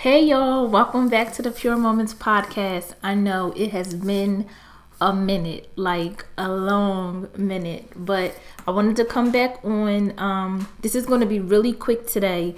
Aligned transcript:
Hey 0.00 0.24
y'all, 0.24 0.66
welcome 0.66 1.10
back 1.10 1.34
to 1.34 1.42
the 1.42 1.50
Pure 1.50 1.76
Moments 1.76 2.14
podcast. 2.14 2.94
I 3.02 3.14
know 3.14 3.52
it 3.54 3.72
has 3.72 3.92
been 3.92 4.46
a 4.98 5.12
minute, 5.12 5.70
like 5.76 6.24
a 6.38 6.48
long 6.48 7.28
minute, 7.36 7.92
but 7.94 8.34
I 8.66 8.70
wanted 8.70 8.96
to 8.96 9.04
come 9.04 9.30
back 9.30 9.62
on. 9.62 10.18
Um, 10.18 10.68
this 10.80 10.94
is 10.94 11.04
going 11.04 11.20
to 11.20 11.26
be 11.26 11.38
really 11.38 11.74
quick 11.74 12.06
today 12.06 12.56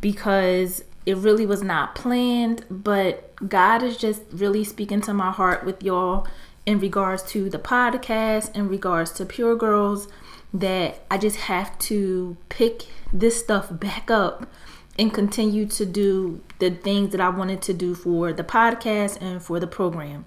because 0.00 0.82
it 1.06 1.16
really 1.16 1.46
was 1.46 1.62
not 1.62 1.94
planned, 1.94 2.64
but 2.68 3.36
God 3.48 3.84
is 3.84 3.96
just 3.96 4.22
really 4.32 4.64
speaking 4.64 5.00
to 5.02 5.14
my 5.14 5.30
heart 5.30 5.64
with 5.64 5.84
y'all 5.84 6.26
in 6.66 6.80
regards 6.80 7.22
to 7.30 7.48
the 7.48 7.60
podcast, 7.60 8.52
in 8.56 8.68
regards 8.68 9.12
to 9.12 9.24
Pure 9.24 9.54
Girls, 9.58 10.08
that 10.52 11.04
I 11.08 11.18
just 11.18 11.36
have 11.36 11.78
to 11.90 12.36
pick 12.48 12.86
this 13.12 13.38
stuff 13.38 13.68
back 13.70 14.10
up 14.10 14.50
and 14.98 15.12
continue 15.12 15.66
to 15.66 15.86
do 15.86 16.40
the 16.58 16.70
things 16.70 17.12
that 17.12 17.20
I 17.20 17.28
wanted 17.28 17.62
to 17.62 17.72
do 17.72 17.94
for 17.94 18.32
the 18.32 18.44
podcast 18.44 19.20
and 19.20 19.42
for 19.42 19.60
the 19.60 19.66
program. 19.66 20.24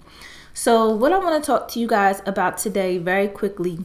So, 0.52 0.88
what 0.88 1.12
I 1.12 1.18
want 1.18 1.42
to 1.42 1.46
talk 1.46 1.68
to 1.68 1.80
you 1.80 1.86
guys 1.86 2.22
about 2.26 2.58
today, 2.58 2.98
very 2.98 3.28
quickly, 3.28 3.78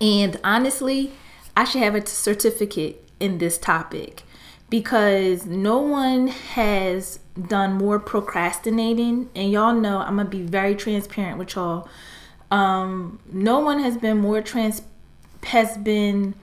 and 0.00 0.38
honestly, 0.44 1.12
I 1.56 1.64
should 1.64 1.82
have 1.82 1.94
a 1.94 2.06
certificate 2.06 3.08
in 3.18 3.38
this 3.38 3.58
topic 3.58 4.22
because 4.70 5.46
no 5.46 5.78
one 5.78 6.28
has 6.28 7.20
done 7.46 7.72
more 7.72 7.98
procrastinating. 7.98 9.30
And 9.34 9.50
y'all 9.50 9.74
know 9.74 9.98
I'm 9.98 10.16
gonna 10.16 10.28
be 10.28 10.42
very 10.42 10.74
transparent 10.74 11.38
with 11.38 11.54
y'all. 11.54 11.88
Um, 12.50 13.18
no 13.30 13.60
one 13.60 13.80
has 13.80 13.96
been 13.96 14.18
more 14.18 14.40
trans 14.40 14.82
has 15.44 15.76
been 15.78 16.34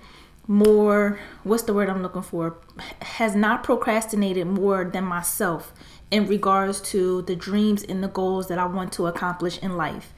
more 0.47 1.19
what's 1.43 1.63
the 1.63 1.73
word 1.73 1.89
I'm 1.89 2.01
looking 2.01 2.21
for 2.21 2.57
has 3.01 3.35
not 3.35 3.63
procrastinated 3.63 4.47
more 4.47 4.85
than 4.85 5.03
myself 5.03 5.73
in 6.11 6.27
regards 6.27 6.81
to 6.81 7.23
the 7.23 7.35
dreams 7.35 7.83
and 7.83 8.03
the 8.03 8.07
goals 8.07 8.47
that 8.47 8.59
I 8.59 8.65
want 8.65 8.93
to 8.93 9.07
accomplish 9.07 9.57
in 9.59 9.75
life. 9.75 10.13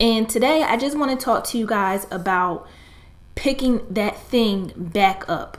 And 0.00 0.28
today 0.28 0.62
I 0.62 0.76
just 0.76 0.96
want 0.96 1.18
to 1.18 1.22
talk 1.22 1.44
to 1.48 1.58
you 1.58 1.66
guys 1.66 2.06
about 2.10 2.66
picking 3.34 3.82
that 3.90 4.16
thing 4.16 4.72
back 4.76 5.28
up. 5.28 5.58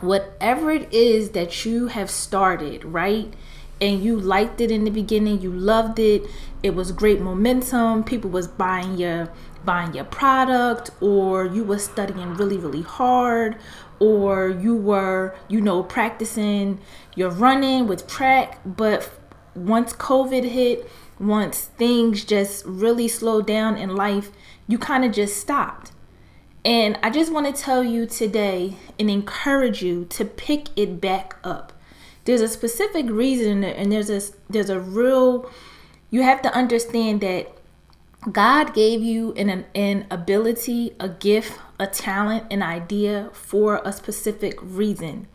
Whatever 0.00 0.70
it 0.70 0.92
is 0.92 1.30
that 1.30 1.64
you 1.64 1.88
have 1.88 2.10
started, 2.10 2.84
right? 2.84 3.32
And 3.80 4.02
you 4.02 4.18
liked 4.18 4.60
it 4.60 4.70
in 4.70 4.84
the 4.84 4.90
beginning, 4.90 5.40
you 5.40 5.52
loved 5.52 5.98
it, 5.98 6.22
it 6.62 6.74
was 6.74 6.92
great 6.92 7.20
momentum, 7.20 8.04
people 8.04 8.30
was 8.30 8.46
buying 8.46 8.96
your 8.96 9.30
buying 9.66 9.92
your 9.92 10.04
product 10.04 10.90
or 11.00 11.44
you 11.44 11.64
were 11.64 11.78
studying 11.78 12.34
really 12.34 12.56
really 12.56 12.82
hard 12.82 13.56
or 13.98 14.48
you 14.48 14.76
were 14.76 15.34
you 15.48 15.60
know 15.60 15.82
practicing 15.82 16.78
your 17.14 17.30
running 17.30 17.86
with 17.86 18.06
track. 18.06 18.58
But 18.64 19.10
once 19.54 19.92
covid 19.94 20.44
hit 20.44 20.88
once 21.18 21.64
things 21.64 22.24
just 22.24 22.64
really 22.66 23.08
slowed 23.08 23.46
down 23.46 23.74
in 23.78 23.96
life 23.96 24.30
you 24.68 24.78
kind 24.78 25.04
of 25.04 25.12
just 25.12 25.36
stopped. 25.38 25.92
And 26.64 26.98
i 27.02 27.10
just 27.10 27.32
want 27.32 27.46
to 27.46 27.62
tell 27.62 27.82
you 27.82 28.06
today 28.06 28.76
and 28.98 29.10
encourage 29.10 29.82
you 29.82 30.04
to 30.10 30.24
pick 30.24 30.68
it 30.76 31.00
back 31.00 31.36
up. 31.42 31.72
There's 32.24 32.40
a 32.40 32.48
specific 32.48 33.08
reason 33.08 33.64
and 33.64 33.90
there's 33.90 34.10
a 34.10 34.20
there's 34.50 34.70
a 34.70 34.80
real 34.80 35.50
you 36.10 36.22
have 36.22 36.42
to 36.42 36.54
understand 36.54 37.20
that 37.20 37.55
God 38.32 38.74
gave 38.74 39.02
you 39.02 39.32
an, 39.34 39.66
an 39.74 40.06
ability, 40.10 40.92
a 40.98 41.08
gift, 41.08 41.58
a 41.78 41.86
talent, 41.86 42.44
an 42.50 42.62
idea 42.62 43.30
for 43.32 43.80
a 43.84 43.92
specific 43.92 44.58
reason. 44.60 45.28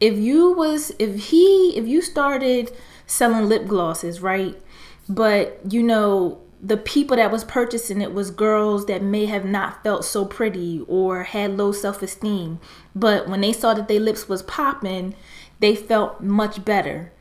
If 0.00 0.18
you 0.18 0.52
was 0.52 0.92
if 0.98 1.26
he 1.26 1.76
if 1.76 1.86
you 1.86 2.02
started 2.02 2.72
selling 3.06 3.48
lip 3.48 3.66
glosses, 3.66 4.20
right? 4.20 4.60
But 5.08 5.60
you 5.72 5.82
know, 5.82 6.40
the 6.60 6.76
people 6.76 7.16
that 7.16 7.30
was 7.30 7.44
purchasing 7.44 8.00
it 8.00 8.12
was 8.12 8.30
girls 8.30 8.86
that 8.86 9.02
may 9.02 9.26
have 9.26 9.44
not 9.44 9.84
felt 9.84 10.04
so 10.04 10.24
pretty 10.24 10.84
or 10.88 11.24
had 11.24 11.56
low 11.56 11.70
self-esteem, 11.72 12.58
but 12.94 13.28
when 13.28 13.42
they 13.42 13.52
saw 13.52 13.74
that 13.74 13.86
their 13.86 14.00
lips 14.00 14.28
was 14.28 14.42
popping, 14.42 15.14
they 15.60 15.76
felt 15.76 16.20
much 16.20 16.64
better. 16.64 17.12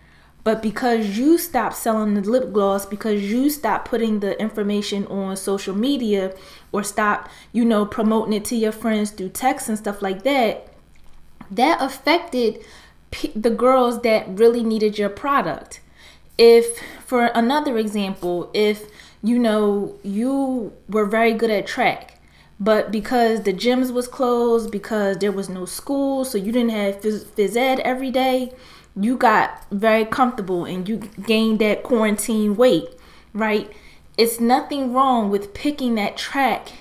But 0.44 0.62
because 0.62 1.18
you 1.18 1.38
stopped 1.38 1.76
selling 1.76 2.16
the 2.16 2.22
lip 2.22 2.52
gloss, 2.52 2.86
because 2.86 3.24
you 3.24 3.50
stopped 3.50 3.88
putting 3.88 4.20
the 4.20 4.40
information 4.42 5.08
on 5.08 5.38
social 5.38 5.74
media 5.74 6.36
or 6.72 6.84
stop, 6.84 7.30
you 7.54 7.64
know, 7.64 7.86
promoting 7.86 8.34
it 8.34 8.44
to 8.46 8.56
your 8.56 8.74
friends 8.74 9.12
through 9.12 9.30
text 9.30 9.70
and 9.70 9.78
stuff 9.78 10.02
like 10.02 10.24
that, 10.24 10.68
that 11.50 11.82
affected 11.82 12.60
p- 13.12 13.32
the 13.36 13.50
girls 13.50 14.02
that 14.02 14.28
really 14.28 14.64
needed 14.64 14.98
your 14.98 15.10
product. 15.10 15.80
If, 16.38 16.82
for 17.06 17.28
another 17.28 17.78
example, 17.78 18.50
if 18.54 18.90
you 19.22 19.40
know 19.40 19.98
you 20.04 20.74
were 20.90 21.06
very 21.06 21.34
good 21.34 21.52
at 21.52 21.68
track, 21.68 22.20
but 22.60 22.92
because 22.92 23.44
the 23.44 23.54
gyms 23.54 23.94
was 23.94 24.08
closed, 24.08 24.72
because 24.72 25.18
there 25.18 25.32
was 25.32 25.48
no 25.48 25.66
school, 25.66 26.26
so 26.26 26.38
you 26.38 26.52
didn't 26.52 26.72
have 26.72 27.02
phys, 27.02 27.24
phys 27.26 27.56
ed 27.56 27.80
every 27.82 28.12
day, 28.12 28.52
you 28.96 29.18
got 29.18 29.66
very 29.72 30.06
comfortable 30.06 30.66
and 30.66 30.88
you 30.88 30.98
gained 30.98 31.60
that 31.60 31.84
quarantine 31.84 32.56
weight, 32.56 32.90
right? 33.34 33.72
It's 34.18 34.40
nothing 34.40 34.94
wrong 34.94 35.30
with 35.30 35.54
picking 35.54 35.96
that 35.96 36.18
track, 36.18 36.72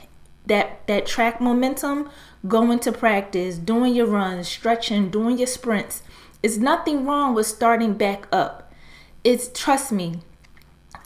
that 0.46 0.86
that 0.86 1.06
track 1.06 1.40
momentum, 1.40 2.10
going 2.46 2.78
to 2.80 2.92
practice, 2.92 3.56
doing 3.56 3.94
your 3.94 4.06
runs, 4.06 4.48
stretching, 4.48 5.08
doing 5.08 5.38
your 5.38 5.46
sprints. 5.46 6.02
It's 6.42 6.56
nothing 6.56 7.06
wrong 7.06 7.34
with 7.34 7.46
starting 7.46 7.94
back 7.94 8.26
up. 8.32 8.72
It's 9.24 9.48
trust 9.48 9.92
me. 9.92 10.20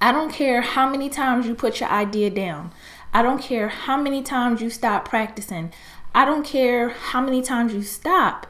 I 0.00 0.10
don't 0.10 0.32
care 0.32 0.60
how 0.62 0.88
many 0.88 1.08
times 1.08 1.46
you 1.46 1.54
put 1.54 1.80
your 1.80 1.88
idea 1.88 2.30
down. 2.30 2.72
I 3.14 3.22
don't 3.22 3.40
care 3.40 3.68
how 3.68 3.96
many 3.96 4.22
times 4.22 4.60
you 4.60 4.70
stop 4.70 5.08
practicing. 5.08 5.72
I 6.14 6.24
don't 6.24 6.44
care 6.44 6.88
how 6.88 7.20
many 7.20 7.42
times 7.42 7.72
you 7.72 7.82
stop 7.82 8.46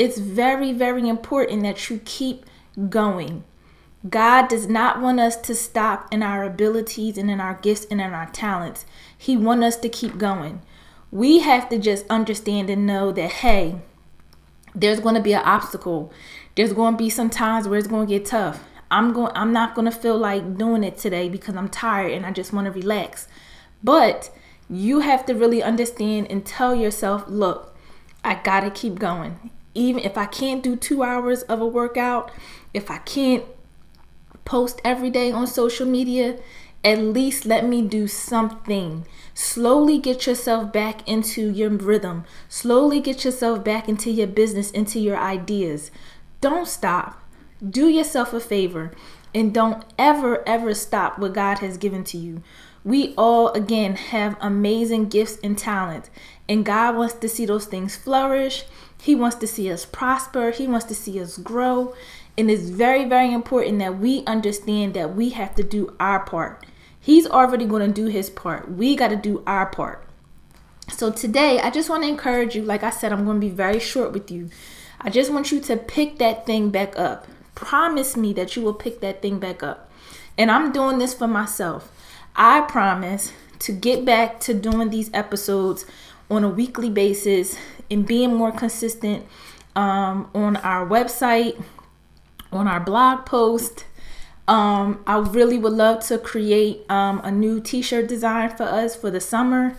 it's 0.00 0.16
very, 0.16 0.72
very 0.72 1.06
important 1.06 1.62
that 1.62 1.90
you 1.90 2.00
keep 2.06 2.46
going. 2.88 3.44
God 4.08 4.48
does 4.48 4.66
not 4.66 4.98
want 4.98 5.20
us 5.20 5.36
to 5.42 5.54
stop 5.54 6.08
in 6.10 6.22
our 6.22 6.42
abilities 6.42 7.18
and 7.18 7.30
in 7.30 7.38
our 7.38 7.52
gifts 7.60 7.86
and 7.90 8.00
in 8.00 8.14
our 8.14 8.30
talents. 8.30 8.86
He 9.16 9.36
wants 9.36 9.66
us 9.66 9.76
to 9.76 9.90
keep 9.90 10.16
going. 10.16 10.62
We 11.10 11.40
have 11.40 11.68
to 11.68 11.78
just 11.78 12.06
understand 12.08 12.70
and 12.70 12.86
know 12.86 13.12
that, 13.12 13.30
hey, 13.30 13.82
there's 14.74 15.00
going 15.00 15.16
to 15.16 15.20
be 15.20 15.34
an 15.34 15.42
obstacle. 15.44 16.10
There's 16.54 16.72
going 16.72 16.94
to 16.94 16.98
be 16.98 17.10
some 17.10 17.28
times 17.28 17.68
where 17.68 17.78
it's 17.78 17.86
going 17.86 18.06
to 18.06 18.18
get 18.18 18.24
tough. 18.24 18.64
I'm 18.90 19.12
going 19.12 19.32
I'm 19.34 19.52
not 19.52 19.74
going 19.74 19.84
to 19.84 19.96
feel 19.96 20.16
like 20.16 20.56
doing 20.56 20.82
it 20.82 20.96
today 20.96 21.28
because 21.28 21.56
I'm 21.56 21.68
tired 21.68 22.12
and 22.12 22.24
I 22.24 22.30
just 22.30 22.54
want 22.54 22.64
to 22.64 22.70
relax. 22.70 23.28
But 23.84 24.30
you 24.66 25.00
have 25.00 25.26
to 25.26 25.34
really 25.34 25.62
understand 25.62 26.28
and 26.30 26.46
tell 26.46 26.74
yourself, 26.74 27.24
look, 27.28 27.76
I 28.24 28.36
got 28.36 28.60
to 28.60 28.70
keep 28.70 28.98
going 28.98 29.50
even 29.74 30.02
if 30.02 30.18
I 30.18 30.26
can't 30.26 30.62
do 30.62 30.76
two 30.76 31.02
hours 31.02 31.42
of 31.42 31.60
a 31.60 31.66
workout, 31.66 32.30
if 32.74 32.90
I 32.90 32.98
can't 32.98 33.44
post 34.44 34.80
every 34.84 35.10
day 35.10 35.30
on 35.30 35.46
social 35.46 35.86
media, 35.86 36.38
at 36.82 36.98
least 36.98 37.44
let 37.44 37.64
me 37.64 37.82
do 37.82 38.08
something. 38.08 39.06
Slowly 39.34 39.98
get 39.98 40.26
yourself 40.26 40.72
back 40.72 41.06
into 41.08 41.50
your 41.50 41.70
rhythm. 41.70 42.24
Slowly 42.48 43.00
get 43.00 43.24
yourself 43.24 43.62
back 43.62 43.88
into 43.88 44.10
your 44.10 44.26
business, 44.26 44.70
into 44.70 44.98
your 44.98 45.18
ideas. 45.18 45.90
Don't 46.40 46.66
stop. 46.66 47.22
Do 47.68 47.88
yourself 47.88 48.32
a 48.32 48.40
favor 48.40 48.92
and 49.34 49.54
don't 49.54 49.84
ever, 49.98 50.46
ever 50.48 50.74
stop 50.74 51.18
what 51.18 51.34
God 51.34 51.58
has 51.58 51.76
given 51.76 52.04
to 52.04 52.18
you. 52.18 52.42
We 52.84 53.14
all, 53.16 53.48
again, 53.52 53.96
have 53.96 54.36
amazing 54.40 55.08
gifts 55.08 55.38
and 55.44 55.56
talent, 55.56 56.08
and 56.48 56.64
God 56.64 56.96
wants 56.96 57.14
to 57.14 57.28
see 57.28 57.46
those 57.46 57.66
things 57.66 57.96
flourish. 57.96 58.64
He 59.00 59.14
wants 59.14 59.36
to 59.36 59.46
see 59.46 59.70
us 59.70 59.84
prosper. 59.84 60.50
He 60.50 60.66
wants 60.66 60.86
to 60.86 60.94
see 60.94 61.20
us 61.20 61.38
grow. 61.38 61.94
And 62.36 62.50
it's 62.50 62.68
very, 62.68 63.04
very 63.04 63.32
important 63.32 63.78
that 63.78 63.98
we 63.98 64.24
understand 64.24 64.94
that 64.94 65.14
we 65.14 65.30
have 65.30 65.54
to 65.56 65.62
do 65.62 65.94
our 65.98 66.20
part. 66.20 66.66
He's 66.98 67.26
already 67.26 67.64
going 67.64 67.86
to 67.86 67.92
do 67.92 68.08
his 68.08 68.28
part. 68.30 68.70
We 68.70 68.96
got 68.96 69.08
to 69.08 69.16
do 69.16 69.42
our 69.46 69.66
part. 69.66 70.06
So 70.88 71.10
today, 71.10 71.60
I 71.60 71.70
just 71.70 71.88
want 71.88 72.02
to 72.02 72.08
encourage 72.08 72.54
you. 72.54 72.62
Like 72.62 72.82
I 72.82 72.90
said, 72.90 73.12
I'm 73.12 73.24
going 73.24 73.40
to 73.40 73.46
be 73.46 73.52
very 73.52 73.78
short 73.78 74.12
with 74.12 74.30
you. 74.30 74.50
I 75.00 75.08
just 75.08 75.32
want 75.32 75.50
you 75.50 75.60
to 75.60 75.76
pick 75.76 76.18
that 76.18 76.46
thing 76.46 76.70
back 76.70 76.98
up. 76.98 77.26
Promise 77.60 78.16
me 78.16 78.32
that 78.32 78.56
you 78.56 78.62
will 78.62 78.72
pick 78.74 79.00
that 79.00 79.20
thing 79.20 79.38
back 79.38 79.62
up. 79.62 79.90
And 80.38 80.50
I'm 80.50 80.72
doing 80.72 80.98
this 80.98 81.12
for 81.12 81.28
myself. 81.28 81.92
I 82.34 82.62
promise 82.62 83.34
to 83.60 83.72
get 83.72 84.06
back 84.06 84.40
to 84.40 84.54
doing 84.54 84.88
these 84.88 85.10
episodes 85.12 85.84
on 86.30 86.42
a 86.42 86.48
weekly 86.48 86.88
basis 86.88 87.58
and 87.90 88.06
being 88.06 88.34
more 88.34 88.50
consistent 88.50 89.26
um, 89.76 90.30
on 90.34 90.56
our 90.56 90.86
website, 90.86 91.62
on 92.50 92.66
our 92.66 92.80
blog 92.80 93.26
post. 93.26 93.84
Um, 94.48 95.04
I 95.06 95.18
really 95.18 95.58
would 95.58 95.74
love 95.74 96.00
to 96.06 96.16
create 96.16 96.90
um, 96.90 97.20
a 97.22 97.30
new 97.30 97.60
t 97.60 97.82
shirt 97.82 98.08
design 98.08 98.56
for 98.56 98.64
us 98.64 98.96
for 98.96 99.10
the 99.10 99.20
summer. 99.20 99.76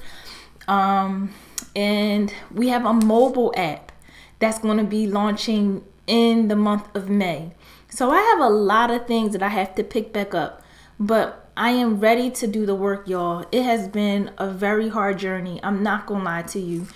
Um, 0.68 1.34
and 1.76 2.32
we 2.54 2.68
have 2.68 2.86
a 2.86 2.94
mobile 2.94 3.52
app 3.58 3.92
that's 4.38 4.60
going 4.60 4.78
to 4.78 4.84
be 4.84 5.08
launching 5.08 5.84
in 6.06 6.48
the 6.48 6.56
month 6.56 6.96
of 6.96 7.10
May. 7.10 7.54
So 7.94 8.10
I 8.10 8.22
have 8.22 8.40
a 8.40 8.50
lot 8.50 8.90
of 8.90 9.06
things 9.06 9.34
that 9.34 9.44
I 9.44 9.50
have 9.50 9.76
to 9.76 9.84
pick 9.84 10.14
back 10.14 10.34
up, 10.34 10.64
but 10.98 11.52
I 11.58 11.72
am 11.72 12.00
ready 12.00 12.32
to 12.32 12.48
do 12.48 12.66
the 12.66 12.74
work, 12.74 13.06
y'all. 13.06 13.46
It 13.52 13.64
has 13.64 13.90
been 13.90 14.32
a 14.38 14.50
very 14.50 14.88
hard 14.88 15.20
journey. 15.20 15.60
I'm 15.62 15.84
not 15.84 16.06
going 16.06 16.22
to 16.22 16.26
lie 16.26 16.42
to 16.44 16.60
you. 16.60 16.88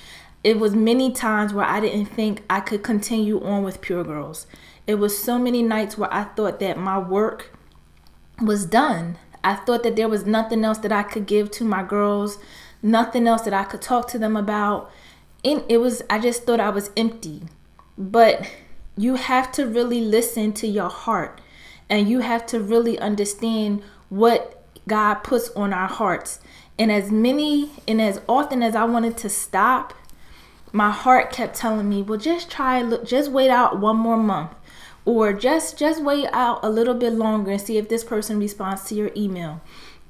It 0.41 0.57
was 0.57 0.73
many 0.73 1.11
times 1.11 1.53
where 1.53 1.65
I 1.65 1.81
didn't 1.81 2.05
think 2.05 2.43
I 2.49 2.61
could 2.61 2.81
continue 2.81 3.43
on 3.43 3.63
with 3.63 3.81
Pure 3.81 4.05
Girls. 4.05 4.47
It 4.87 4.95
was 4.95 5.21
so 5.21 5.37
many 5.37 5.61
nights 5.61 5.97
where 5.97 6.13
I 6.13 6.23
thought 6.23 6.61
that 6.61 6.77
my 6.77 6.97
work 6.97 7.51
was 8.41 8.65
done. 8.65 9.17
I 9.43 9.55
thought 9.55 9.83
that 9.83 9.97
there 9.97 10.07
was 10.07 10.25
nothing 10.25 10.63
else 10.63 10.77
that 10.77 10.93
I 10.93 11.03
could 11.03 11.25
give 11.25 11.51
to 11.51 11.65
my 11.65 11.83
girls, 11.83 12.37
nothing 12.81 13.27
else 13.27 13.41
that 13.41 13.53
I 13.53 13.65
could 13.65 13.81
talk 13.81 14.07
to 14.09 14.19
them 14.19 14.37
about. 14.37 14.89
And 15.43 15.61
it 15.67 15.77
was 15.77 16.01
I 16.09 16.19
just 16.19 16.43
thought 16.43 16.61
I 16.61 16.69
was 16.69 16.89
empty. 16.95 17.43
But 17.97 18.49
you 18.97 19.15
have 19.15 19.51
to 19.53 19.65
really 19.65 20.01
listen 20.01 20.53
to 20.53 20.67
your 20.67 20.89
heart 20.89 21.41
and 21.89 22.09
you 22.09 22.19
have 22.19 22.45
to 22.47 22.59
really 22.59 22.97
understand 22.99 23.83
what 24.09 24.63
God 24.87 25.15
puts 25.15 25.49
on 25.51 25.73
our 25.73 25.87
hearts. 25.87 26.39
And 26.77 26.91
as 26.91 27.11
many 27.11 27.71
and 27.87 28.01
as 28.01 28.21
often 28.27 28.61
as 28.63 28.75
I 28.75 28.83
wanted 28.83 29.17
to 29.17 29.29
stop, 29.29 29.93
my 30.71 30.91
heart 30.91 31.31
kept 31.31 31.55
telling 31.55 31.87
me, 31.87 32.01
"Well, 32.01 32.19
just 32.19 32.49
try 32.49 32.81
look 32.81 33.05
just 33.05 33.31
wait 33.31 33.49
out 33.49 33.79
one 33.79 33.97
more 33.97 34.17
month." 34.17 34.51
Or 35.05 35.33
just 35.33 35.77
just 35.77 36.01
wait 36.01 36.27
out 36.33 36.59
a 36.63 36.69
little 36.69 36.95
bit 36.95 37.13
longer 37.13 37.51
and 37.51 37.61
see 37.61 37.77
if 37.77 37.87
this 37.87 38.03
person 38.03 38.39
responds 38.39 38.83
to 38.85 38.95
your 38.95 39.11
email. 39.15 39.61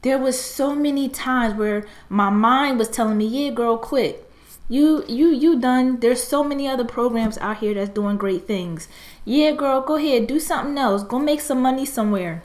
There 0.02 0.18
was 0.18 0.40
so 0.40 0.74
many 0.74 1.10
times 1.10 1.56
where 1.56 1.86
my 2.10 2.30
mind 2.30 2.80
was 2.80 2.90
telling 2.90 3.18
me, 3.18 3.26
"Yeah, 3.26 3.52
girl, 3.52 3.78
quit." 3.78 4.25
You 4.68 5.06
you 5.08 5.28
you 5.28 5.60
done. 5.60 6.00
There's 6.00 6.24
so 6.24 6.44
many 6.44 6.68
other 6.68 6.86
programs 6.86 7.38
out 7.38 7.58
here 7.58 7.76
that's 7.76 7.92
doing 7.92 8.18
great 8.18 8.48
things. 8.48 8.88
Yeah, 9.24 9.52
girl, 9.52 9.82
go 9.82 9.96
ahead, 9.96 10.28
do 10.28 10.40
something 10.40 10.78
else. 10.78 11.04
Go 11.04 11.20
make 11.20 11.42
some 11.42 11.62
money 11.62 11.86
somewhere. 11.86 12.44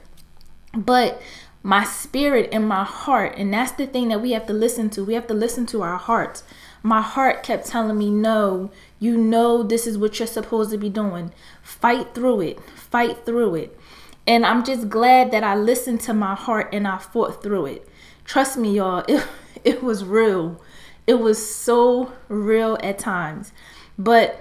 But 0.75 1.21
my 1.63 1.85
spirit 1.85 2.51
and 2.53 2.69
my 2.69 2.85
heart, 2.85 3.35
and 3.37 3.53
that's 3.53 3.73
the 3.73 3.87
thing 3.87 4.09
that 4.09 4.21
we 4.21 4.33
have 4.33 4.47
to 4.47 4.53
listen 4.53 4.91
to. 4.91 5.05
We 5.05 5.15
have 5.15 5.27
to 5.29 5.35
listen 5.35 5.65
to 5.67 5.83
our 5.83 5.97
hearts. 5.97 6.43
My 6.83 7.01
heart 7.01 7.43
kept 7.43 7.67
telling 7.67 7.97
me, 7.97 8.11
"No, 8.11 8.71
you 8.99 9.17
know 9.17 9.63
this 9.63 9.87
is 9.87 9.97
what 9.97 10.19
you're 10.19 10.27
supposed 10.27 10.71
to 10.73 10.79
be 10.79 10.91
doing. 10.91 11.33
Fight 11.63 12.15
through 12.15 12.43
it. 12.43 12.61
Fight 12.75 13.25
through 13.25 13.55
it." 13.55 13.79
And 14.27 14.45
I'm 14.45 14.63
just 14.63 14.91
glad 14.91 15.31
that 15.31 15.43
I 15.43 15.57
listened 15.57 16.01
to 16.03 16.13
my 16.13 16.35
heart 16.35 16.69
and 16.73 16.87
I 16.87 16.99
fought 16.99 17.43
through 17.43 17.67
it. 17.67 17.89
Trust 18.27 18.59
me, 18.59 18.77
y'all, 18.77 19.05
it, 19.09 19.27
it 19.65 19.83
was 19.83 20.05
real 20.05 20.61
it 21.11 21.19
was 21.19 21.45
so 21.45 22.13
real 22.29 22.79
at 22.85 22.97
times. 22.97 23.51
But 23.99 24.41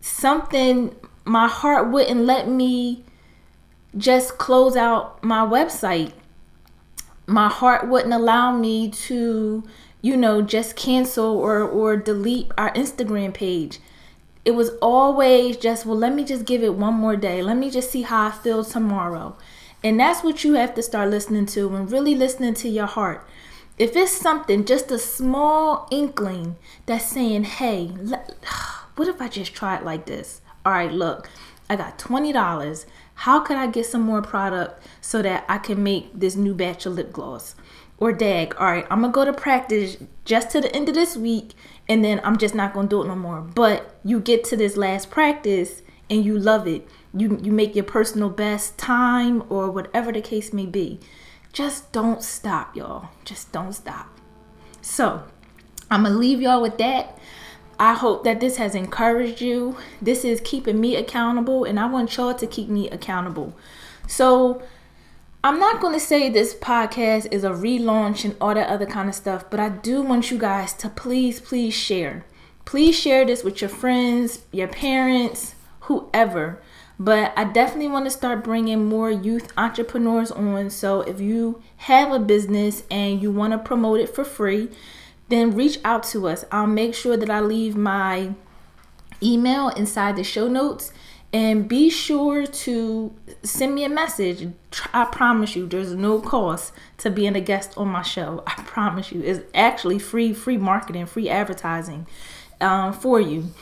something, 0.00 0.96
my 1.24 1.46
heart 1.46 1.88
wouldn't 1.88 2.22
let 2.22 2.48
me 2.48 3.04
just 3.96 4.36
close 4.36 4.74
out 4.74 5.22
my 5.22 5.46
website. 5.46 6.12
My 7.28 7.48
heart 7.48 7.86
wouldn't 7.86 8.12
allow 8.12 8.56
me 8.56 8.90
to, 8.90 9.62
you 10.02 10.16
know, 10.16 10.42
just 10.42 10.74
cancel 10.74 11.38
or, 11.38 11.62
or 11.62 11.96
delete 11.96 12.50
our 12.58 12.72
Instagram 12.72 13.32
page. 13.32 13.78
It 14.44 14.56
was 14.56 14.70
always 14.82 15.58
just, 15.58 15.86
well, 15.86 15.96
let 15.96 16.12
me 16.12 16.24
just 16.24 16.44
give 16.44 16.64
it 16.64 16.74
one 16.74 16.94
more 16.94 17.14
day. 17.14 17.40
Let 17.40 17.56
me 17.56 17.70
just 17.70 17.92
see 17.92 18.02
how 18.02 18.26
I 18.26 18.30
feel 18.32 18.64
tomorrow. 18.64 19.36
And 19.84 20.00
that's 20.00 20.24
what 20.24 20.42
you 20.42 20.54
have 20.54 20.74
to 20.74 20.82
start 20.82 21.08
listening 21.08 21.46
to 21.46 21.72
and 21.76 21.88
really 21.88 22.16
listening 22.16 22.54
to 22.54 22.68
your 22.68 22.86
heart 22.86 23.24
if 23.80 23.96
it's 23.96 24.12
something, 24.12 24.66
just 24.66 24.92
a 24.92 24.98
small 24.98 25.88
inkling 25.90 26.56
that's 26.84 27.06
saying, 27.06 27.44
hey, 27.44 27.90
let, 27.96 28.36
what 28.96 29.08
if 29.08 29.22
I 29.22 29.28
just 29.28 29.54
try 29.54 29.76
it 29.76 29.84
like 29.86 30.04
this? 30.04 30.42
All 30.66 30.72
right, 30.72 30.92
look, 30.92 31.30
I 31.70 31.76
got 31.76 31.98
$20. 31.98 32.84
How 33.14 33.40
can 33.40 33.56
I 33.56 33.68
get 33.68 33.86
some 33.86 34.02
more 34.02 34.20
product 34.20 34.84
so 35.00 35.22
that 35.22 35.46
I 35.48 35.56
can 35.56 35.82
make 35.82 36.10
this 36.12 36.36
new 36.36 36.52
batch 36.52 36.84
of 36.84 36.92
lip 36.92 37.10
gloss? 37.10 37.54
Or 37.96 38.12
dag, 38.12 38.54
all 38.58 38.66
right, 38.70 38.86
I'm 38.90 39.00
gonna 39.00 39.14
go 39.14 39.24
to 39.24 39.32
practice 39.32 39.96
just 40.26 40.50
to 40.50 40.60
the 40.60 40.74
end 40.76 40.90
of 40.90 40.94
this 40.94 41.16
week 41.16 41.54
and 41.88 42.04
then 42.04 42.20
I'm 42.22 42.36
just 42.36 42.54
not 42.54 42.74
gonna 42.74 42.86
do 42.86 43.02
it 43.02 43.08
no 43.08 43.16
more. 43.16 43.40
But 43.40 43.98
you 44.04 44.20
get 44.20 44.44
to 44.44 44.56
this 44.58 44.76
last 44.76 45.10
practice 45.10 45.80
and 46.10 46.22
you 46.22 46.38
love 46.38 46.68
it. 46.68 46.86
You 47.14 47.38
you 47.42 47.50
make 47.50 47.74
your 47.74 47.84
personal 47.84 48.28
best 48.28 48.76
time 48.76 49.42
or 49.48 49.70
whatever 49.70 50.12
the 50.12 50.20
case 50.20 50.52
may 50.52 50.66
be. 50.66 51.00
Just 51.52 51.92
don't 51.92 52.22
stop, 52.22 52.76
y'all. 52.76 53.08
Just 53.24 53.52
don't 53.52 53.72
stop. 53.72 54.08
So, 54.80 55.24
I'm 55.90 56.02
going 56.04 56.14
to 56.14 56.18
leave 56.18 56.40
y'all 56.40 56.62
with 56.62 56.78
that. 56.78 57.18
I 57.78 57.94
hope 57.94 58.24
that 58.24 58.40
this 58.40 58.58
has 58.58 58.74
encouraged 58.74 59.40
you. 59.40 59.76
This 60.00 60.24
is 60.24 60.40
keeping 60.44 60.80
me 60.80 60.96
accountable, 60.96 61.64
and 61.64 61.80
I 61.80 61.86
want 61.86 62.16
y'all 62.16 62.34
to 62.34 62.46
keep 62.46 62.68
me 62.68 62.88
accountable. 62.90 63.54
So, 64.06 64.62
I'm 65.42 65.58
not 65.58 65.80
going 65.80 65.94
to 65.94 66.00
say 66.00 66.28
this 66.28 66.54
podcast 66.54 67.32
is 67.32 67.44
a 67.44 67.50
relaunch 67.50 68.26
and 68.26 68.36
all 68.40 68.54
that 68.54 68.68
other 68.68 68.84
kind 68.84 69.08
of 69.08 69.14
stuff, 69.14 69.48
but 69.48 69.58
I 69.58 69.70
do 69.70 70.02
want 70.02 70.30
you 70.30 70.38
guys 70.38 70.74
to 70.74 70.90
please, 70.90 71.40
please 71.40 71.72
share. 71.72 72.26
Please 72.66 72.94
share 72.94 73.24
this 73.24 73.42
with 73.42 73.62
your 73.62 73.70
friends, 73.70 74.42
your 74.52 74.68
parents, 74.68 75.54
whoever. 75.80 76.60
But 77.00 77.32
I 77.34 77.44
definitely 77.44 77.88
want 77.88 78.04
to 78.04 78.10
start 78.10 78.44
bringing 78.44 78.84
more 78.84 79.10
youth 79.10 79.54
entrepreneurs 79.56 80.30
on. 80.30 80.68
So 80.68 81.00
if 81.00 81.18
you 81.18 81.62
have 81.78 82.12
a 82.12 82.18
business 82.18 82.82
and 82.90 83.22
you 83.22 83.30
want 83.30 83.54
to 83.54 83.58
promote 83.58 84.00
it 84.00 84.14
for 84.14 84.22
free, 84.22 84.68
then 85.30 85.56
reach 85.56 85.78
out 85.82 86.02
to 86.04 86.28
us. 86.28 86.44
I'll 86.52 86.66
make 86.66 86.94
sure 86.94 87.16
that 87.16 87.30
I 87.30 87.40
leave 87.40 87.74
my 87.74 88.34
email 89.22 89.70
inside 89.70 90.16
the 90.16 90.24
show 90.24 90.46
notes 90.46 90.92
and 91.32 91.66
be 91.66 91.88
sure 91.88 92.46
to 92.46 93.14
send 93.44 93.74
me 93.74 93.84
a 93.84 93.88
message. 93.88 94.52
I 94.92 95.06
promise 95.06 95.56
you, 95.56 95.66
there's 95.66 95.94
no 95.94 96.20
cost 96.20 96.74
to 96.98 97.10
being 97.10 97.34
a 97.34 97.40
guest 97.40 97.78
on 97.78 97.88
my 97.88 98.02
show. 98.02 98.42
I 98.46 98.54
promise 98.64 99.10
you, 99.10 99.22
it's 99.22 99.40
actually 99.54 100.00
free, 100.00 100.34
free 100.34 100.58
marketing, 100.58 101.06
free 101.06 101.30
advertising 101.30 102.06
um, 102.60 102.92
for 102.92 103.18
you. 103.18 103.54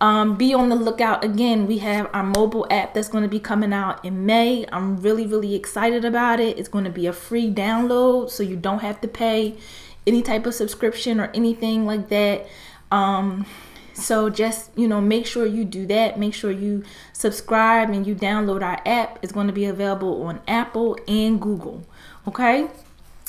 Um, 0.00 0.36
be 0.36 0.52
on 0.52 0.68
the 0.68 0.76
lookout 0.76 1.24
again. 1.24 1.66
We 1.66 1.78
have 1.78 2.10
our 2.12 2.22
mobile 2.22 2.66
app 2.70 2.92
that's 2.92 3.08
going 3.08 3.22
to 3.22 3.30
be 3.30 3.40
coming 3.40 3.72
out 3.72 4.04
in 4.04 4.26
May. 4.26 4.66
I'm 4.70 4.98
really, 4.98 5.26
really 5.26 5.54
excited 5.54 6.04
about 6.04 6.38
it. 6.38 6.58
It's 6.58 6.68
going 6.68 6.84
to 6.84 6.90
be 6.90 7.06
a 7.06 7.12
free 7.12 7.50
download, 7.50 8.30
so 8.30 8.42
you 8.42 8.56
don't 8.56 8.80
have 8.80 9.00
to 9.00 9.08
pay 9.08 9.56
any 10.06 10.22
type 10.22 10.44
of 10.46 10.54
subscription 10.54 11.18
or 11.18 11.30
anything 11.34 11.86
like 11.86 12.08
that. 12.10 12.46
Um, 12.90 13.46
so 13.94 14.28
just 14.28 14.70
you 14.76 14.86
know, 14.86 15.00
make 15.00 15.26
sure 15.26 15.46
you 15.46 15.64
do 15.64 15.86
that. 15.86 16.18
Make 16.18 16.34
sure 16.34 16.50
you 16.50 16.84
subscribe 17.14 17.88
and 17.88 18.06
you 18.06 18.14
download 18.14 18.62
our 18.62 18.80
app. 18.84 19.18
It's 19.22 19.32
going 19.32 19.46
to 19.46 19.52
be 19.52 19.64
available 19.64 20.22
on 20.24 20.40
Apple 20.46 20.98
and 21.08 21.40
Google. 21.40 21.84
Okay. 22.28 22.68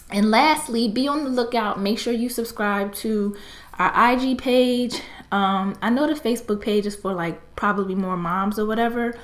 And 0.09 0.31
lastly, 0.31 0.87
be 0.87 1.07
on 1.07 1.25
the 1.25 1.29
lookout. 1.29 1.81
Make 1.81 1.99
sure 1.99 2.13
you 2.13 2.29
subscribe 2.29 2.93
to 2.95 3.35
our 3.79 4.13
IG 4.13 4.37
page. 4.37 5.01
Um, 5.31 5.77
I 5.81 5.89
know 5.89 6.07
the 6.07 6.19
Facebook 6.19 6.61
page 6.61 6.85
is 6.85 6.95
for 6.95 7.13
like 7.13 7.55
probably 7.55 7.95
more 7.95 8.17
moms 8.17 8.57
or 8.57 8.65
whatever, 8.65 9.17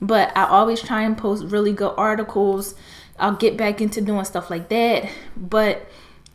but 0.00 0.36
I 0.36 0.46
always 0.46 0.80
try 0.82 1.02
and 1.02 1.16
post 1.16 1.44
really 1.44 1.72
good 1.72 1.94
articles. 1.96 2.74
I'll 3.18 3.36
get 3.36 3.56
back 3.56 3.80
into 3.80 4.00
doing 4.00 4.24
stuff 4.24 4.50
like 4.50 4.68
that, 4.68 5.08
but 5.36 5.88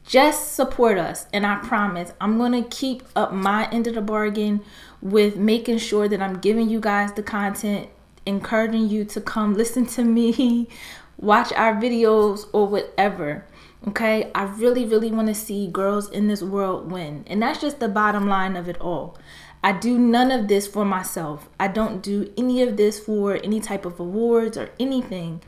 just 0.05 0.53
support 0.53 0.97
us. 0.97 1.27
And 1.31 1.45
I 1.45 1.57
promise 1.57 2.11
I'm 2.19 2.37
going 2.37 2.51
to 2.63 2.67
keep 2.67 3.03
up 3.15 3.31
my 3.31 3.69
end 3.69 3.85
of 3.87 3.95
the 3.95 4.01
bargain 4.01 4.61
with 5.01 5.35
making 5.35 5.77
sure 5.77 6.07
that 6.07 6.21
I'm 6.21 6.39
giving 6.39 6.69
you 6.69 6.79
guys 6.79 7.13
the 7.13 7.23
content, 7.23 7.89
encouraging 8.25 8.89
you 8.89 9.05
to 9.05 9.21
come 9.21 9.53
listen 9.53 9.85
to 9.87 10.03
me, 10.03 10.67
watch 11.17 11.53
our 11.53 11.73
videos, 11.75 12.47
or 12.53 12.67
whatever. 12.67 13.45
Okay, 13.87 14.29
I 14.35 14.43
really, 14.43 14.85
really 14.85 15.09
want 15.09 15.29
to 15.29 15.33
see 15.33 15.67
girls 15.67 16.09
in 16.09 16.27
this 16.27 16.43
world 16.43 16.91
win. 16.91 17.23
And 17.27 17.41
that's 17.41 17.61
just 17.61 17.79
the 17.79 17.87
bottom 17.87 18.27
line 18.27 18.57
of 18.57 18.67
it 18.67 18.79
all. 18.81 19.17
I 19.63 19.71
do 19.71 19.97
none 19.97 20.31
of 20.31 20.47
this 20.47 20.67
for 20.67 20.83
myself. 20.83 21.49
I 21.59 21.69
don't 21.69 22.01
do 22.01 22.31
any 22.37 22.61
of 22.61 22.77
this 22.77 22.99
for 22.99 23.35
any 23.43 23.59
type 23.59 23.85
of 23.85 23.99
awards 23.99 24.57
or 24.57 24.69
anything. 24.79 25.41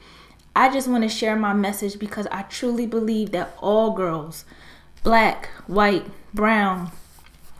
I 0.55 0.71
just 0.71 0.87
want 0.87 1.03
to 1.03 1.09
share 1.09 1.35
my 1.35 1.53
message 1.53 1.99
because 1.99 2.27
I 2.31 2.43
truly 2.43 2.85
believe 2.85 3.31
that 3.31 3.55
all 3.61 3.91
girls, 3.91 4.43
black, 5.03 5.47
white, 5.67 6.05
brown, 6.33 6.91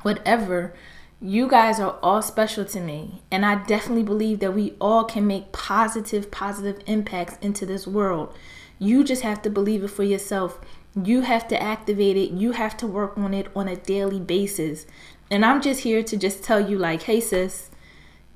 whatever, 0.02 0.74
you 1.22 1.48
guys 1.48 1.80
are 1.80 1.98
all 2.02 2.22
special 2.22 2.66
to 2.66 2.80
me. 2.80 3.22
And 3.30 3.46
I 3.46 3.64
definitely 3.64 4.04
believe 4.04 4.40
that 4.40 4.54
we 4.54 4.74
all 4.82 5.04
can 5.06 5.28
make 5.28 5.52
positive, 5.52 6.32
positive 6.32 6.82
impacts 6.86 7.38
into 7.42 7.66
this 7.66 7.86
world. 7.86 8.36
You 8.82 9.04
just 9.04 9.22
have 9.22 9.44
to 9.44 9.50
believe 9.52 9.84
it 9.84 9.90
for 9.90 10.02
yourself. 10.02 10.60
You 10.96 11.22
have 11.22 11.48
to 11.50 11.62
activate 11.62 12.18
it. 12.18 12.32
You 12.32 12.54
have 12.54 12.76
to 12.78 12.88
work 12.88 13.16
on 13.16 13.32
it 13.32 13.48
on 13.56 13.68
a 13.68 13.76
daily 13.76 14.20
basis. 14.20 14.88
And 15.30 15.46
I'm 15.46 15.62
just 15.62 15.82
here 15.82 16.02
to 16.02 16.18
just 16.18 16.44
tell 16.44 16.60
you 16.60 16.80
like, 16.80 17.04
"Hey 17.04 17.20
sis, 17.22 17.70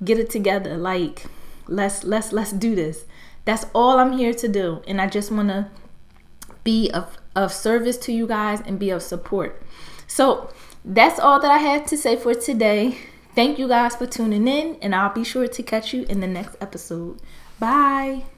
get 0.04 0.20
it 0.20 0.30
together. 0.30 0.76
Like, 0.76 1.24
let's 1.66 2.04
let's 2.04 2.32
let's 2.32 2.52
do 2.52 2.76
this." 2.76 3.06
That's 3.44 3.66
all 3.74 3.98
I'm 3.98 4.12
here 4.12 4.32
to 4.34 4.46
do. 4.46 4.82
And 4.86 5.00
I 5.00 5.08
just 5.08 5.32
want 5.32 5.48
to 5.48 5.66
be 6.62 6.92
of 6.92 7.18
of 7.34 7.52
service 7.52 7.96
to 8.06 8.12
you 8.12 8.28
guys 8.28 8.60
and 8.60 8.78
be 8.78 8.90
of 8.90 9.02
support. 9.02 9.60
So, 10.06 10.48
that's 10.84 11.18
all 11.18 11.40
that 11.40 11.50
I 11.50 11.58
had 11.58 11.88
to 11.88 11.96
say 11.96 12.14
for 12.14 12.34
today. 12.34 12.98
Thank 13.34 13.58
you 13.58 13.66
guys 13.66 13.96
for 13.96 14.06
tuning 14.06 14.46
in, 14.46 14.78
and 14.80 14.94
I'll 14.94 15.12
be 15.12 15.24
sure 15.24 15.48
to 15.48 15.62
catch 15.62 15.92
you 15.92 16.06
in 16.08 16.20
the 16.20 16.28
next 16.28 16.54
episode. 16.60 17.20
Bye. 17.58 18.35